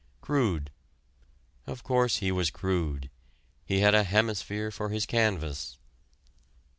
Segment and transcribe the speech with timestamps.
[0.19, 0.71] Crude:
[1.67, 3.11] of course he was crude;
[3.63, 5.77] he had a hemisphere for his canvas.